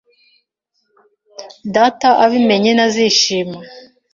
Data 1.75 2.09
abimenye, 2.23 2.71
ntazishima. 2.73 3.57